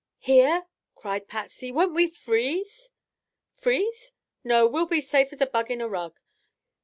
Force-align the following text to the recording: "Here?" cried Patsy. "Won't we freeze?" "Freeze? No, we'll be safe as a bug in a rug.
"Here?" 0.17 0.65
cried 0.95 1.27
Patsy. 1.27 1.71
"Won't 1.71 1.93
we 1.93 2.07
freeze?" 2.07 2.89
"Freeze? 3.53 4.13
No, 4.43 4.65
we'll 4.65 4.87
be 4.87 4.99
safe 4.99 5.31
as 5.31 5.41
a 5.41 5.45
bug 5.45 5.69
in 5.69 5.79
a 5.79 5.87
rug. 5.87 6.19